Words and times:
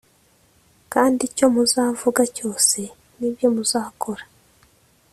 Kandi 0.93 1.21
icyo 1.29 1.45
muzavuga 1.53 2.21
cyose 2.35 2.79
n 3.17 3.19
ibyo 3.27 3.47
muzakora 3.55 4.23